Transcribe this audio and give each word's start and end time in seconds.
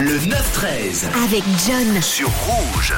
Le 0.00 0.16
9-13 0.16 1.06
avec 1.24 1.42
John. 1.66 2.00
sur 2.00 2.28
Rouge. 2.28 2.94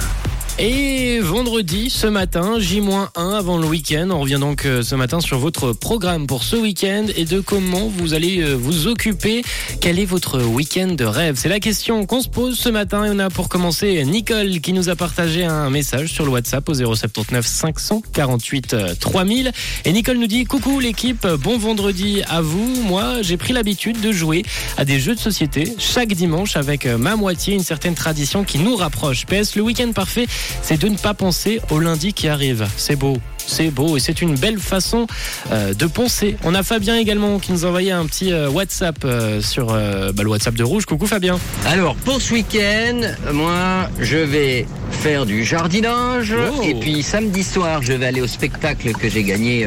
Et 0.62 1.20
vendredi, 1.20 1.88
ce 1.88 2.06
matin, 2.06 2.58
J-1 2.58 3.08
avant 3.14 3.56
le 3.56 3.66
week-end. 3.66 4.08
On 4.10 4.20
revient 4.20 4.36
donc 4.38 4.66
euh, 4.66 4.82
ce 4.82 4.94
matin 4.94 5.20
sur 5.20 5.38
votre 5.38 5.72
programme 5.72 6.26
pour 6.26 6.44
ce 6.44 6.54
week-end 6.54 7.06
et 7.16 7.24
de 7.24 7.40
comment 7.40 7.88
vous 7.88 8.12
allez 8.12 8.42
euh, 8.42 8.56
vous 8.56 8.86
occuper? 8.86 9.42
Quel 9.80 9.98
est 9.98 10.04
votre 10.04 10.42
week-end 10.42 10.88
de 10.88 11.04
rêve? 11.06 11.36
C'est 11.38 11.48
la 11.48 11.60
question 11.60 12.04
qu'on 12.04 12.20
se 12.20 12.28
pose 12.28 12.58
ce 12.58 12.68
matin. 12.68 13.06
Et 13.06 13.10
on 13.10 13.18
a 13.20 13.30
pour 13.30 13.48
commencer 13.48 14.04
Nicole 14.04 14.60
qui 14.60 14.74
nous 14.74 14.90
a 14.90 14.96
partagé 14.96 15.46
un 15.46 15.70
message 15.70 16.12
sur 16.12 16.26
le 16.26 16.30
WhatsApp 16.30 16.68
au 16.68 16.74
079 16.74 17.46
548 17.46 18.74
euh, 18.74 18.94
3000. 19.00 19.52
Et 19.86 19.92
Nicole 19.92 20.18
nous 20.18 20.26
dit 20.26 20.44
Coucou 20.44 20.78
l'équipe, 20.78 21.26
bon 21.26 21.56
vendredi 21.56 22.20
à 22.28 22.42
vous. 22.42 22.82
Moi, 22.82 23.22
j'ai 23.22 23.38
pris 23.38 23.54
l'habitude 23.54 23.98
de 24.02 24.12
jouer 24.12 24.42
à 24.76 24.84
des 24.84 25.00
jeux 25.00 25.14
de 25.14 25.20
société 25.20 25.72
chaque 25.78 26.12
dimanche 26.12 26.56
avec 26.56 26.84
euh, 26.84 26.98
ma 26.98 27.16
moitié, 27.16 27.54
une 27.54 27.62
certaine 27.62 27.94
tradition 27.94 28.44
qui 28.44 28.58
nous 28.58 28.76
rapproche. 28.76 29.24
PS, 29.24 29.56
le 29.56 29.62
week-end 29.62 29.92
parfait, 29.92 30.26
c'est 30.62 30.80
de 30.80 30.88
ne 30.88 30.96
pas 30.96 31.14
penser 31.14 31.60
au 31.70 31.78
lundi 31.78 32.12
qui 32.12 32.28
arrive. 32.28 32.66
C'est 32.76 32.96
beau. 32.96 33.18
C'est 33.46 33.70
beau 33.70 33.96
et 33.96 34.00
c'est 34.00 34.22
une 34.22 34.36
belle 34.36 34.58
façon 34.58 35.06
euh, 35.50 35.74
de 35.74 35.86
penser. 35.86 36.36
On 36.44 36.54
a 36.54 36.62
Fabien 36.62 36.96
également 36.96 37.38
qui 37.38 37.52
nous 37.52 37.64
a 37.64 37.68
envoyé 37.68 37.90
un 37.90 38.06
petit 38.06 38.32
euh, 38.32 38.48
WhatsApp 38.48 38.98
euh, 39.04 39.40
sur 39.40 39.66
bah, 39.66 40.22
le 40.22 40.28
WhatsApp 40.28 40.54
de 40.54 40.62
Rouge. 40.62 40.86
Coucou 40.86 41.06
Fabien. 41.06 41.38
Alors 41.66 41.96
pour 41.96 42.20
ce 42.20 42.34
week-end, 42.34 43.00
moi 43.32 43.90
je 43.98 44.18
vais 44.18 44.66
faire 44.90 45.26
du 45.26 45.44
jardinage 45.44 46.34
Oh. 46.40 46.62
et 46.62 46.74
puis 46.74 47.02
samedi 47.02 47.42
soir 47.42 47.82
je 47.82 47.92
vais 47.92 48.06
aller 48.06 48.20
au 48.20 48.26
spectacle 48.26 48.92
que 48.92 49.08
j'ai 49.08 49.24
gagné 49.24 49.66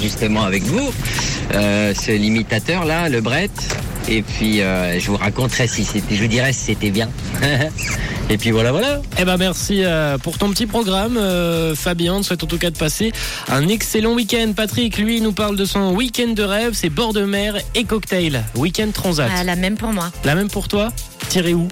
justement 0.00 0.44
avec 0.44 0.62
vous. 0.62 0.92
C'est 1.94 2.18
l'imitateur 2.18 2.84
là, 2.84 3.08
le 3.08 3.20
Brett. 3.20 3.50
Et 4.08 4.22
puis 4.22 4.58
je 4.58 5.06
vous 5.06 5.16
raconterai 5.16 5.66
si 5.66 5.84
c'était, 5.84 6.14
je 6.14 6.22
vous 6.22 6.28
dirai 6.28 6.52
si 6.52 6.66
c'était 6.66 6.90
bien. 6.90 7.08
et 8.30 8.38
puis 8.38 8.50
voilà 8.50 8.72
voilà. 8.72 9.00
Eh 9.18 9.24
ben 9.24 9.36
merci 9.36 9.82
euh, 9.84 10.18
pour 10.18 10.38
ton 10.38 10.50
petit 10.50 10.66
programme 10.66 11.16
euh, 11.16 11.74
Fabien. 11.74 12.14
On 12.14 12.20
te 12.20 12.26
souhaite 12.26 12.42
en 12.42 12.46
tout 12.46 12.58
cas 12.58 12.70
de 12.70 12.78
passer 12.78 13.12
un 13.48 13.68
excellent 13.68 14.14
week-end. 14.14 14.52
Patrick, 14.56 14.98
lui, 14.98 15.20
nous 15.20 15.32
parle 15.32 15.56
de 15.56 15.64
son 15.64 15.92
week-end 15.94 16.32
de 16.32 16.42
rêve. 16.42 16.72
C'est 16.74 16.90
bord 16.90 17.12
de 17.12 17.22
mer 17.24 17.56
et 17.74 17.84
cocktail. 17.84 18.44
Week-end 18.56 18.88
transat. 18.92 19.30
Ah, 19.36 19.44
la 19.44 19.56
même 19.56 19.76
pour 19.76 19.92
moi. 19.92 20.10
La 20.24 20.34
même 20.34 20.48
pour 20.48 20.68
toi 20.68 20.88
Tiré 21.28 21.54
où 21.54 21.68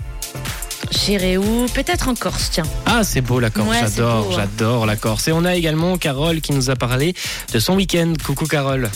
J'irai 0.90 1.38
où 1.38 1.66
Peut-être 1.72 2.08
en 2.08 2.14
Corse, 2.14 2.50
tiens. 2.50 2.64
Ah, 2.84 3.02
c'est 3.02 3.22
beau 3.22 3.40
la 3.40 3.48
Corse, 3.48 3.68
Ouais, 3.68 3.78
j'adore, 3.80 4.24
beau, 4.24 4.32
hein. 4.32 4.36
j'adore 4.36 4.84
la 4.86 4.96
Corse. 4.96 5.28
Et 5.28 5.32
on 5.32 5.44
a 5.44 5.54
également 5.54 5.96
Carole 5.96 6.40
qui 6.42 6.52
nous 6.52 6.68
a 6.70 6.76
parlé 6.76 7.14
de 7.52 7.58
son 7.58 7.76
week-end. 7.76 8.12
Coucou 8.26 8.46
Carole. 8.46 8.90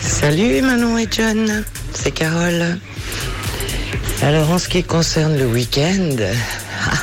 Salut 0.00 0.60
Manon 0.60 0.98
et 0.98 1.08
John, 1.10 1.64
c'est 1.94 2.10
Carole. 2.10 2.78
Alors 4.22 4.52
en 4.52 4.58
ce 4.58 4.68
qui 4.68 4.84
concerne 4.84 5.36
le 5.36 5.46
week-end, 5.46 6.16
ah, 6.86 6.94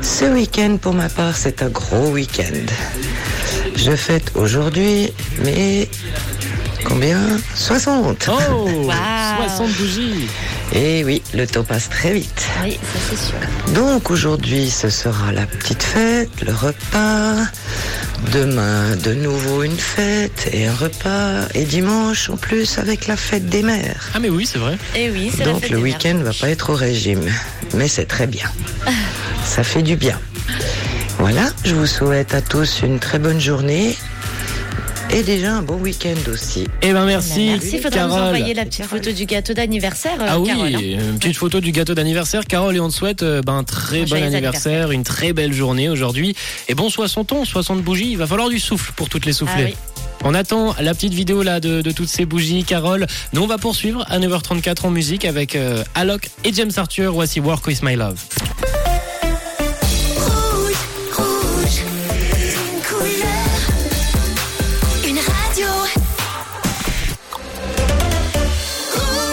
ce 0.00 0.26
week-end 0.26 0.76
pour 0.80 0.94
ma 0.94 1.08
part 1.08 1.36
c'est 1.36 1.60
un 1.60 1.70
gros 1.70 2.10
week-end. 2.10 2.66
Je 3.74 3.96
fête 3.96 4.30
aujourd'hui, 4.36 5.12
mais 5.44 5.88
combien? 6.90 7.18
60 7.54 8.28
Oh 8.28 8.68
Wow. 8.68 8.92
60 9.48 9.70
bougies. 9.76 10.26
Et 10.72 11.04
oui, 11.04 11.22
le 11.34 11.46
temps 11.46 11.62
passe 11.64 11.88
très 11.88 12.12
vite. 12.12 12.44
Oui, 12.62 12.72
ça 12.82 13.00
c'est 13.08 13.16
sûr. 13.16 13.74
Donc 13.74 14.10
aujourd'hui 14.10 14.68
ce 14.70 14.90
sera 14.90 15.32
la 15.32 15.46
petite 15.46 15.82
fête, 15.82 16.30
le 16.44 16.52
repas. 16.52 17.36
Demain 18.32 18.96
de 18.96 19.14
nouveau 19.14 19.62
une 19.62 19.78
fête 19.78 20.50
et 20.52 20.66
un 20.66 20.74
repas. 20.74 21.46
Et 21.54 21.64
dimanche 21.64 22.28
en 22.30 22.36
plus 22.36 22.78
avec 22.78 23.06
la 23.06 23.16
fête 23.16 23.48
des 23.48 23.62
mères. 23.62 24.10
Ah 24.14 24.18
mais 24.18 24.28
oui, 24.28 24.46
c'est 24.46 24.58
vrai. 24.58 24.76
Et 24.94 25.10
oui, 25.10 25.30
c'est 25.34 25.44
la 25.44 25.52
Donc 25.52 25.62
fête 25.62 25.70
le 25.70 25.78
week-end 25.78 26.14
mères. 26.14 26.24
va 26.24 26.32
pas 26.32 26.50
être 26.50 26.70
au 26.70 26.74
régime, 26.74 27.24
mais 27.74 27.88
c'est 27.88 28.06
très 28.06 28.26
bien. 28.26 28.50
Ça 29.44 29.64
fait 29.64 29.82
du 29.82 29.96
bien. 29.96 30.18
Voilà, 31.18 31.50
je 31.64 31.74
vous 31.74 31.86
souhaite 31.86 32.34
à 32.34 32.40
tous 32.40 32.80
une 32.82 32.98
très 32.98 33.18
bonne 33.18 33.40
journée 33.40 33.96
et 35.12 35.22
déjà 35.22 35.54
un 35.56 35.62
bon 35.62 35.76
week-end 35.76 36.14
aussi. 36.32 36.66
Eh 36.82 36.92
ben 36.92 37.04
merci, 37.04 37.46
Merci, 37.50 37.70
il 37.76 37.80
faudra 37.82 38.04
nous 38.06 38.14
Carole. 38.14 38.26
envoyer 38.28 38.54
la 38.54 38.64
petite 38.64 38.84
photo 38.84 39.10
du 39.10 39.26
gâteau 39.26 39.52
d'anniversaire, 39.54 40.20
euh, 40.20 40.26
Ah 40.28 40.38
oui, 40.40 40.48
Carole. 40.48 40.74
hein. 40.74 40.78
une 41.10 41.18
petite 41.18 41.36
photo 41.36 41.60
du 41.60 41.72
gâteau 41.72 41.94
d'anniversaire, 41.94 42.44
Carole, 42.46 42.76
et 42.76 42.80
on 42.80 42.88
te 42.88 42.94
souhaite 42.94 43.22
euh, 43.22 43.42
ben, 43.42 43.54
un 43.58 43.64
très 43.64 44.02
Un 44.02 44.04
bon 44.04 44.22
anniversaire, 44.22 44.90
une 44.92 45.02
très 45.02 45.32
belle 45.32 45.52
journée 45.52 45.88
aujourd'hui. 45.88 46.36
Et 46.68 46.74
bon 46.74 46.88
60 46.90 47.32
ans, 47.32 47.44
60 47.44 47.82
bougies, 47.82 48.12
il 48.12 48.18
va 48.18 48.26
falloir 48.26 48.48
du 48.48 48.60
souffle 48.60 48.92
pour 48.94 49.08
toutes 49.08 49.26
les 49.26 49.32
souffler. 49.32 49.64
Ah 49.68 49.70
oui. 49.70 49.74
On 50.22 50.34
attend 50.34 50.74
la 50.80 50.92
petite 50.94 51.14
vidéo 51.14 51.42
là 51.42 51.60
de, 51.60 51.80
de 51.80 51.90
toutes 51.92 52.08
ces 52.08 52.26
bougies, 52.26 52.62
Carole. 52.64 53.06
Nous 53.32 53.42
on 53.42 53.46
va 53.46 53.56
poursuivre 53.58 54.04
à 54.08 54.18
9h34 54.18 54.86
en 54.86 54.90
musique 54.90 55.24
avec 55.24 55.56
euh, 55.56 55.82
Alok 55.94 56.28
et 56.44 56.52
James 56.52 56.72
Arthur. 56.76 57.12
Voici 57.12 57.40
Work 57.40 57.66
With 57.66 57.82
My 57.82 57.96
Love. 57.96 58.18